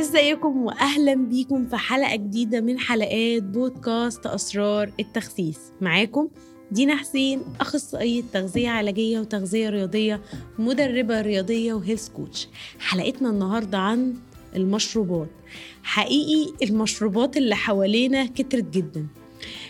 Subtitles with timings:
[0.00, 5.58] ازيكم واهلا بيكم في حلقة جديدة من حلقات بودكاست أسرار التخسيس.
[5.80, 6.28] معاكم
[6.70, 10.20] دينا حسين أخصائية تغذية علاجية وتغذية رياضية
[10.58, 14.14] مدربة رياضية و health coach حلقتنا النهارده عن
[14.56, 15.28] المشروبات.
[15.82, 19.06] حقيقي المشروبات اللي حوالينا كترت جدا.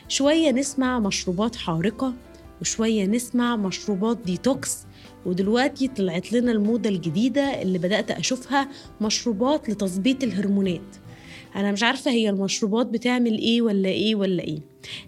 [0.09, 2.15] شوية نسمع مشروبات حارقة
[2.61, 4.79] وشوية نسمع مشروبات ديتوكس
[5.27, 8.69] ودلوقتي طلعت لنا الموضة الجديدة اللي بدأت أشوفها
[9.01, 10.97] مشروبات لتظبيط الهرمونات.
[11.57, 14.59] أنا مش عارفة هي المشروبات بتعمل إيه ولا إيه ولا إيه.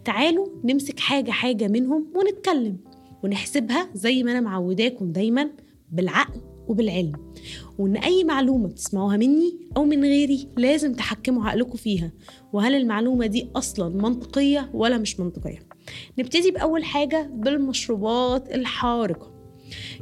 [0.04, 2.76] تعالوا نمسك حاجة حاجة منهم ونتكلم
[3.24, 5.50] ونحسبها زي ما أنا معوداكم دايما
[5.92, 7.12] بالعقل وبالعلم.
[7.78, 12.12] وإن أي معلومة بتسمعوها مني أو من غيري لازم تحكموا عقلكم فيها.
[12.52, 15.66] وهل المعلومة دي أصلا منطقية ولا مش منطقية؟
[16.18, 19.31] نبتدي بأول حاجة بالمشروبات الحارقة.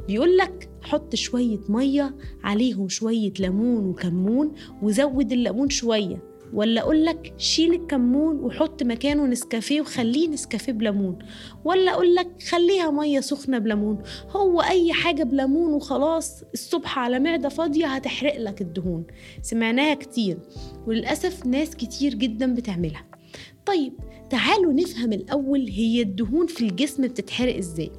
[0.07, 4.51] بيقول لك حط شوية مية عليهم شوية ليمون وكمون
[4.81, 11.19] وزود الليمون شوية ولا أقول لك شيل الكمون وحط مكانه نسكافيه وخليه نسكافيه بليمون
[11.65, 17.49] ولا أقول لك خليها مية سخنة بليمون هو أي حاجة بليمون وخلاص الصبح على معدة
[17.49, 19.03] فاضية هتحرق لك الدهون.
[19.41, 20.37] سمعناها كتير
[20.87, 23.05] وللأسف ناس كتير جدا بتعملها.
[23.65, 23.93] طيب
[24.29, 27.91] تعالوا نفهم الأول هي الدهون في الجسم بتتحرق إزاي.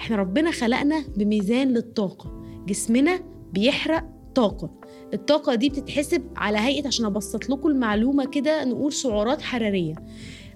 [0.00, 2.42] إحنا ربنا خلقنا بميزان للطاقة.
[2.66, 3.20] جسمنا
[3.52, 4.70] بيحرق طاقة.
[5.14, 9.94] الطاقة دي بتتحسب على هيئة عشان أبسط لكم المعلومة كده نقول سعرات حرارية.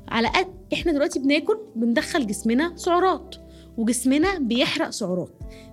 [0.08, 3.36] على قد إحنا دلوقتي بناكل بندخل جسمنا سعرات
[3.76, 5.30] وجسمنا بيحرق سعرات.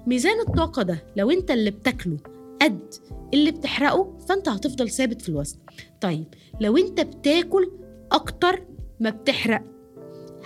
[0.08, 2.18] ميزان الطاقة ده لو انت اللي بتاكله
[2.62, 2.94] قد
[3.34, 5.58] اللي بتحرقه فانت هتفضل ثابت في الوزن.
[6.02, 6.26] طيب
[6.62, 7.72] لو انت بتاكل
[8.12, 8.64] أكتر
[9.00, 9.64] ما بتحرق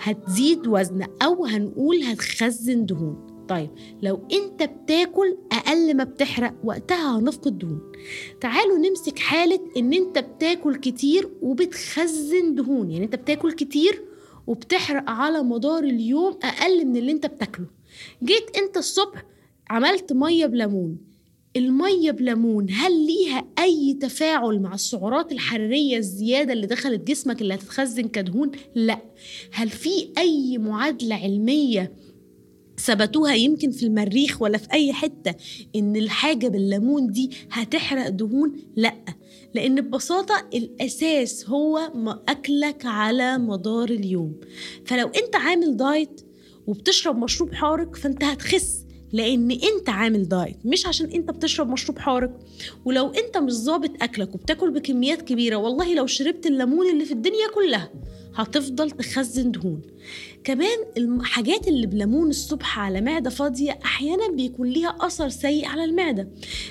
[0.00, 3.26] هتزيد وزن أو هنقول هتخزن دهون.
[3.48, 3.70] طيب
[4.02, 7.92] لو أنت بتاكل أقل ما بتحرق وقتها هنفقد دهون.
[8.40, 12.90] تعالوا نمسك حالة إن أنت بتاكل كتير وبتخزن دهون.
[12.90, 14.02] يعني أنت بتاكل كتير
[14.46, 17.66] وبتحرق على مدار اليوم أقل من اللي أنت بتاكله.
[18.22, 19.24] جيت أنت الصبح
[19.70, 20.98] عملت مية بليمون.
[21.56, 28.02] المية بليمون هل ليها أي تفاعل مع السعرات الحرارية الزيادة اللي دخلت جسمك اللي هتتخزن
[28.08, 29.02] كدهون؟ لا
[29.52, 31.92] هل في أي معادلة علمية
[32.78, 35.34] ثبتوها يمكن في المريخ ولا في أي حتة
[35.76, 38.94] إن الحاجة بالليمون دي هتحرق دهون؟ لأ
[39.54, 41.78] لأن ببساطة الأساس هو
[42.28, 44.40] أكلك على مدار اليوم
[44.84, 46.20] فلو أنت عامل diet
[46.66, 52.30] وبتشرب مشروب حارق فأنت هتخس لأن انت عامل diet مش عشان انت بتشرب مشروب حارق.
[52.84, 57.48] ولو انت مش ظابط اكلك وبتاكل بكميات كبيرة والله لو شربت الليمون اللي في الدنيا
[57.54, 57.90] كلها
[58.34, 59.82] هتفضل تخزن دهون.
[60.44, 66.28] كمان الحاجات اللي بليمون الصبح على معدة فاضية أحيانا بيكون ليها أثر سيء على المعدة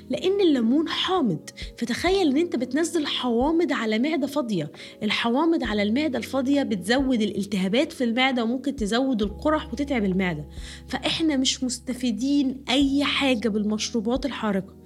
[0.09, 1.40] لأن الليمون حامض.
[1.78, 4.72] فتخيل إن أنت بتنزل حوامض على معدة فاضية.
[5.03, 10.45] الحوامض على المعدة الفاضية بتزود الالتهابات في المعدة وممكن تزود القرح وتتعب المعدة.
[10.88, 14.76] فإحنا مش مستفيدين أي حاجة بالمشروبات الحارقة.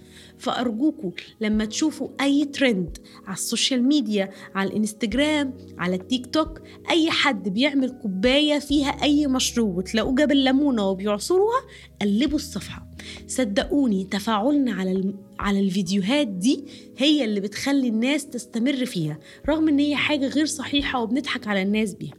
[0.41, 2.97] فأرجوكوا لما تشوفوا أي ترند
[3.27, 9.77] على السوشيال ميديا على الإنستجرام على التيك توك أي حد بيعمل كوباية فيها أي مشروب
[9.77, 11.61] وتلاقوه جاب الليمونة وبيعصروها
[12.01, 12.87] قلبوا الصفحة.
[13.27, 16.65] صدقوني تفاعلنا على على الفيديوهات دي
[16.97, 19.19] هي اللي بتخلي الناس تستمر فيها
[19.49, 22.13] رغم إن هي حاجة غير صحيحة وبنضحك على الناس بيها.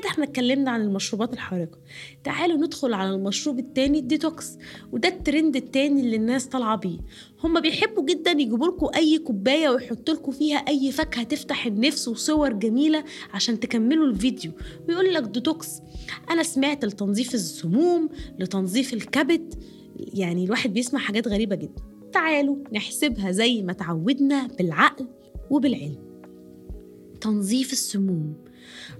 [0.00, 1.78] كده إحنا اتكلمنا عن المشروبات الحارقة.
[2.24, 4.58] تعالوا ندخل على المشروب التاني الديتوكس.
[4.92, 6.98] وده الترند التاني اللي الناس طالعة بيه.
[7.44, 12.52] هما بيحبوا جدا يجيبوا لكم أي كوباية ويحطوا لكم فيها أي فاكهة تفتح النفس وصور
[12.52, 14.52] جميلة عشان تكملوا الفيديو.
[14.88, 15.80] ويقول لك ديتوكس
[16.30, 18.08] أنا سمعت لتنظيف السموم
[18.38, 19.54] لتنظيف الكبد.
[20.14, 21.82] يعني الواحد بيسمع حاجات غريبة جدا.
[22.12, 25.08] تعالوا نحسبها زي ما تعودنا بالعقل
[25.50, 26.06] وبالعلم.
[27.20, 28.34] تنظيف السموم.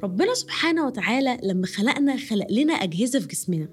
[0.03, 3.69] ربنا سبحانه وتعالى لما خلقنا خلق لنا أجهزة في جسمنا.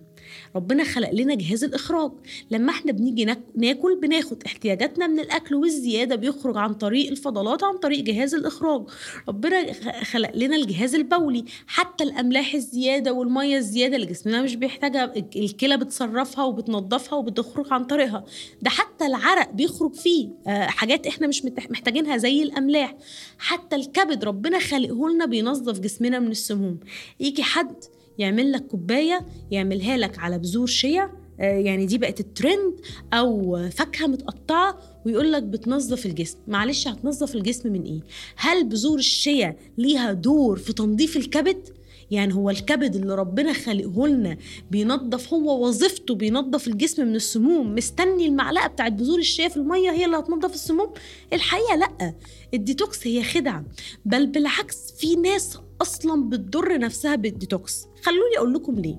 [0.55, 2.11] ربنا خلق لنا جهاز الإخراج.
[2.51, 8.03] لما إحنا بنيجي ناكل بناخد احتياجاتنا من الأكل والزيادة بيخرج عن طريق الفضلات عن طريق
[8.03, 8.83] جهاز الإخراج.
[9.27, 9.73] ربنا
[10.03, 11.45] خلق لنا الجهاز البولي.
[11.67, 18.25] حتى الأملاح الزيادة والمية الزيادة اللي جسمنا مش بيحتاجها الكلى بتصرفها وبتنظفها وبتخرج عن طريقها.
[18.61, 22.95] ده حتى العرق بيخرج فيه آه حاجات إحنا مش محتاجينها زي الأملاح.
[23.37, 26.79] حتى الكبد ربنا خلقه لنا بينظف جسمنا من السموم.
[27.19, 27.75] يجي حد
[28.17, 32.73] يعمل لك كوباية يعملها لك على بذور شيا يعني دي بقت الترند
[33.13, 36.37] أو فاكهة متقطعة ويقول لك بتنظف الجسم.
[36.47, 37.99] معلش هتنظف الجسم من إيه؟
[38.35, 41.69] هل بذور الشيا ليها دور في تنظيف الكبد؟
[42.11, 44.37] يعني هو الكبد اللي ربنا خلقه لنا
[44.71, 47.75] بينظف هو وظيفته بينظف الجسم من السموم.
[47.75, 50.93] مستني المعلقة بتاعت بذور الشاي في المية هي اللي هتنظف السموم؟
[51.33, 52.13] الحقيقة لأ.
[52.53, 53.65] الديتوكس هي خدعة
[54.05, 57.87] بل بالعكس في ناس أصلا بتضر نفسها بالديتوكس.
[58.03, 58.95] خلوني أقول لكم ليه.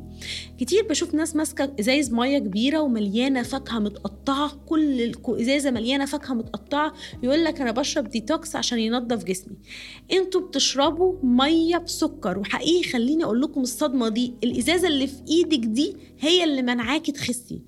[0.60, 6.92] كتير بشوف ناس ماسكة إزايز مية كبيرة ومليانة فاكهة متقطعة كل إزازة مليانة فاكهة متقطعة
[7.22, 9.56] يقول لك أنا بشرب ديتوكس عشان ينظف جسمي.
[10.12, 15.96] أنتوا بتشربوا مية بسكر وحقيقي خليني أقول لكم الصدمة دي الإزازة اللي في إيدك دي
[16.20, 17.62] هي اللي منعاكي تخسي.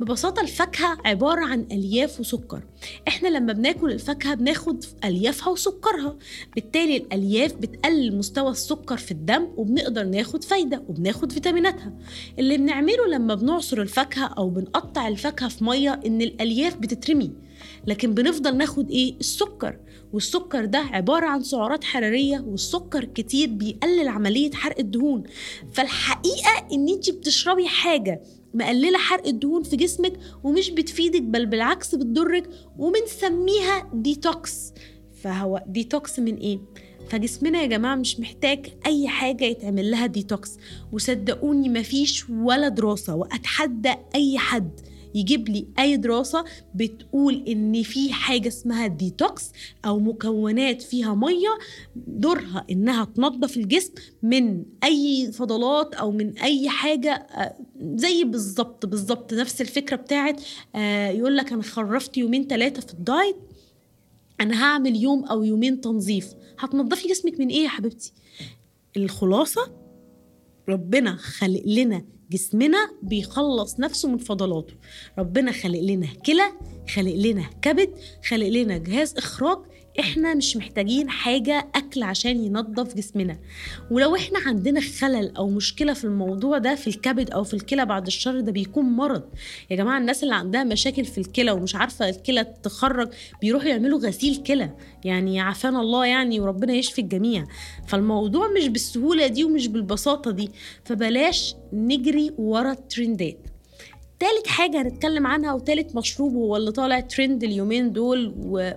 [0.00, 2.62] ببساطة الفاكهة عبارة عن ألياف وسكر.
[3.08, 6.16] إحنا لما بناكل الفاكهة بناخد أليافها وسكرها
[6.54, 10.79] بالتالي الألياف بتقلل مستوى السكر في الدم وبنقدر ناخد فايدة.
[10.88, 11.92] وبناخد فيتاميناتها.
[12.38, 17.30] اللي بنعمله لما بنعصر الفاكهة أو بنقطع الفاكهة في مية إن الألياف بتترمي.
[17.86, 19.76] لكن بنفضل ناخد إيه؟ السكر.
[20.12, 25.22] والسكر ده عبارة عن سعرات حرارية والسكر كتير بيقلل عملية حرق الدهون.
[25.72, 28.22] فالحقيقة إن أنت بتشربي حاجة
[28.54, 30.12] مقللة حرق الدهون في جسمك
[30.44, 34.72] ومش بتفيدك بل بالعكس بتضرك وبنسميها ديتوكس
[35.22, 36.58] فهو ديتوكس من إيه؟
[37.10, 40.56] فجسمنا يا جماعة مش محتاج أي حاجة يتعمل لها ديتوكس
[40.92, 44.70] وصدقوني مفيش ولا دراسة وأتحدى أي حد
[45.14, 49.52] يجيب لي أي دراسة بتقول إن في حاجة اسمها ديتوكس
[49.84, 51.58] أو مكونات فيها مية
[51.96, 53.92] دورها إنها تنظف الجسم
[54.22, 57.26] من أي فضلات أو من أي حاجة
[57.94, 60.40] زي بالظبط بالظبط نفس الفكرة بتاعت
[61.16, 63.36] يقول لك أنا خرفت يومين ثلاثة في الدايت
[64.40, 66.34] أنا هعمل يوم أو يومين تنظيف.
[66.60, 68.12] هتنضفي جسمك من إيه يا حبيبتي؟
[68.96, 69.72] الخلاصة
[70.68, 74.74] ربنا خلق لنا جسمنا بيخلص نفسه من فضلاته.
[75.18, 76.42] ربنا خلق لنا كلى
[76.94, 77.94] خلق لنا كبد
[78.28, 79.58] خلق لنا جهاز إخراج
[80.00, 83.38] إحنا مش محتاجين حاجة أكل عشان ينظف جسمنا.
[83.90, 88.06] ولو إحنا عندنا خلل أو مشكلة في الموضوع ده في الكبد أو في الكلى بعد
[88.06, 89.22] الشر ده بيكون مرض.
[89.70, 93.10] يا جماعة الناس اللي عندها مشاكل في الكلى ومش عارفة الكلى تخرج
[93.40, 94.70] بيروحوا يعملوا غسيل كلى.
[95.04, 97.46] يعني عافانا الله يعني وربنا يشفي الجميع.
[97.86, 100.50] فالموضوع مش بالسهولة دي ومش بالبساطة دي.
[100.84, 103.49] فبلاش نجري ورا الترندات.
[104.20, 108.34] تالت حاجة هنتكلم عنها وتالت مشروب هو اللي طالع ترند اليومين دول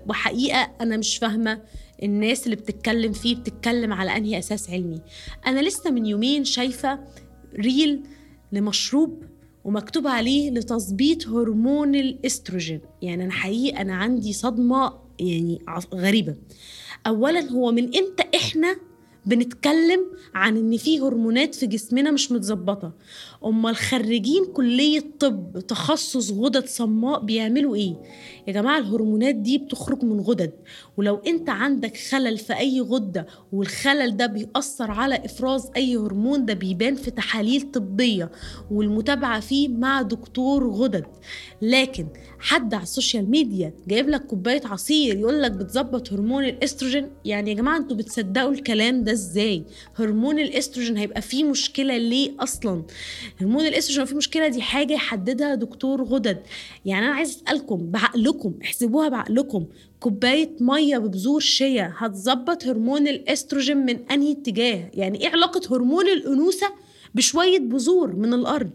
[0.07, 1.61] وحقيقة أنا مش فاهمة
[2.03, 5.01] الناس اللي بتتكلم فيه بتتكلم على أنهي أساس علمي.
[5.47, 6.99] أنا لسه من يومين شايفة
[7.55, 8.03] ريل
[8.51, 9.23] لمشروب
[9.63, 12.81] ومكتوب عليه لتظبيط هرمون الأستروجين.
[13.01, 15.59] يعني أنا حقيقة أنا عندي صدمة يعني
[15.93, 16.35] غريبة.
[17.07, 18.75] أولا هو من إمتى إحنا
[19.25, 19.99] بنتكلم
[20.35, 22.93] عن إن في هرمونات في جسمنا مش متظبطة.
[23.45, 27.95] أمال خريجين كلية طب تخصص غدد صماء بيعملوا إيه؟
[28.47, 30.51] يا جماعة الهرمونات دي بتخرج من غدد.
[30.97, 36.53] ولو أنت عندك خلل في أي غدة والخلل ده بيأثر على إفراز أي هرمون ده
[36.53, 38.31] بيبان في تحاليل طبية
[38.71, 41.05] والمتابعة فيه مع دكتور غدد.
[41.61, 42.07] لكن
[42.39, 47.55] حد على السوشيال ميديا جايب لك كوباية عصير يقول لك بتظبط هرمون الإستروجين؟ يعني يا
[47.55, 49.63] جماعة أنتوا بتصدقوا الكلام ده إزاي؟
[49.95, 52.83] هرمون الاستروجين هيبقى فيه مشكلة ليه أصلا؟
[53.42, 56.42] هرمون الاستروجين فيه مشكلة دي حاجة يحددها دكتور غدد.
[56.86, 59.65] يعني أنا عايز أسألكم بعقلكم احسبوها بعقلكم.
[60.00, 66.68] كوباية مية ببذور شيا هتظبط هرمون الاستروجين من أنهي اتجاه؟ يعني إيه علاقة هرمون الأنوثة
[67.15, 68.71] بشوية بذور من الأرض؟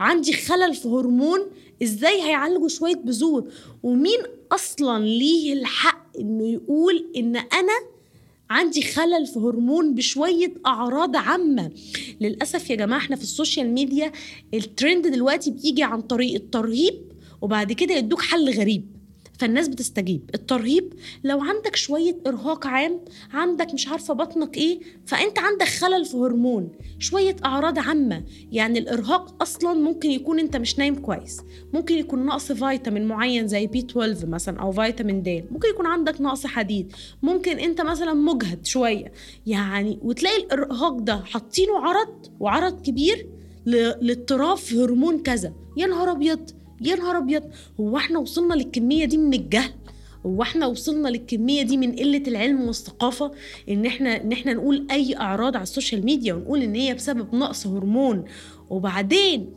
[0.00, 1.40] عندي خلل في هرمون
[1.82, 3.48] إزاي هيعالجوا شوية بذور؟
[3.82, 4.18] ومين
[4.52, 7.72] أصلا ليه الحق إنه يقول إن أنا
[8.52, 11.70] عندي خلل في هرمون بشوية أعراض عامة.
[12.20, 14.12] للأسف يا جماعة إحنا في السوشيال ميديا
[14.54, 16.94] الترند دلوقتي بيجي عن طريق الترهيب
[17.42, 18.91] وبعد كده يدوك حل غريب.
[19.42, 20.30] فالناس بتستجيب.
[20.34, 20.92] الترهيب
[21.24, 23.00] لو عندك شوية إرهاق عام
[23.32, 28.24] عندك مش عارفة بطنك إيه فأنت عندك خلل في هرمون شوية أعراض عامة.
[28.52, 31.40] يعني الإرهاق أصلا ممكن يكون أنت مش نايم كويس.
[31.72, 35.44] ممكن يكون نقص فيتامين معين زي بي 12 مثلا أو فيتامين د.
[35.50, 36.92] ممكن يكون عندك نقص حديد.
[37.22, 39.12] ممكن أنت مثلا مجهد شوية.
[39.46, 43.26] يعني وتلاقي الإرهاق ده حاطينه عرض وعرض كبير
[43.66, 45.52] لاضطراب في هرمون كذا.
[45.76, 46.61] يا نهار أبيض!
[46.80, 47.42] يا نهار أبيض.
[47.80, 49.70] هو إحنا وصلنا للكمية دي من الجهل؟
[50.26, 53.32] هو إحنا وصلنا للكمية دي من قلة العلم والثقافة؟
[53.68, 57.66] إن إحنا إن إحنا نقول أي أعراض على السوشيال ميديا ونقول إن هي بسبب نقص
[57.66, 58.24] هرمون.
[58.70, 59.50] وبعدين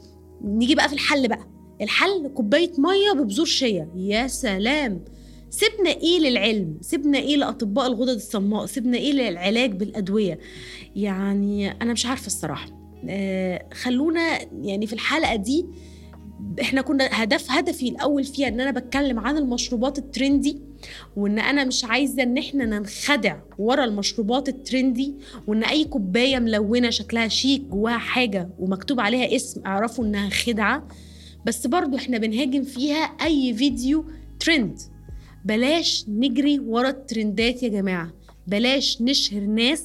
[0.44, 1.48] نيجي بقى في الحل بقى.
[1.82, 3.90] الحل كوباية مية ببذور شيا.
[3.96, 5.04] يا سلام.
[5.50, 10.40] سيبنا إيه للعلم؟ سيبنا إيه لأطباء الغدد الصماء؟ سيبنا إيه للعلاج بالأدوية؟
[10.96, 12.68] يعني أنا مش عارفة الصراحة.
[13.10, 15.66] آه خلونا يعني في الحلقة دي
[16.62, 20.62] إحنا كنا هدف هدفي الأول فيها إن أنا بتكلم عن المشروبات الترندي
[21.16, 25.16] وإن أنا مش عايزة إن إحنا ننخدع ورا المشروبات الترندي
[25.48, 30.88] وإن أي كوباية ملونة شكلها شيك جواها حاجة ومكتوب عليها اسم اعرفوا إنها خدعة
[31.46, 34.06] بس برضو إحنا بنهاجم فيها أي فيديو
[34.40, 34.80] ترند.
[35.46, 38.14] بلاش نجري ورا الترندات يا جماعة.
[38.48, 39.84] بلاش نشهر ناس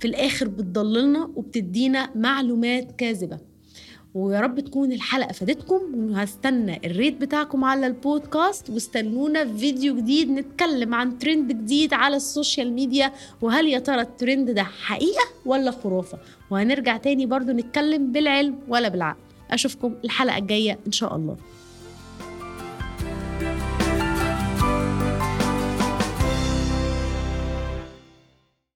[0.00, 3.49] في الآخر بتضللنا وبتدينا معلومات كاذبة.
[4.14, 10.30] ويا رب تكون الحلقة فادتكم وهستنى ال rate بتاعكم على البودكاست واستنونا في فيديو جديد
[10.30, 13.12] نتكلم عن ترند جديد على السوشيال ميديا
[13.42, 16.18] وهل يا ترى الترند ده حقيقة ولا خرافة؟
[16.50, 19.18] وهنرجع تاني برضو نتكلم بالعلم ولا بالعقل.
[19.50, 21.36] أشوفكم الحلقة الجاية إن شاء الله.